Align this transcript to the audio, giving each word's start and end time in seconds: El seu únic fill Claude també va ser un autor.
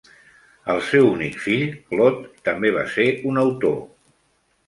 El 0.73 0.79
seu 0.91 1.09
únic 1.09 1.35
fill 1.43 1.65
Claude 1.91 2.31
també 2.49 2.71
va 2.77 2.85
ser 2.95 3.07
un 3.33 3.37
autor. 3.45 3.77